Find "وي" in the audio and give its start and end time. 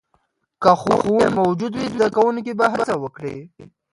1.75-1.87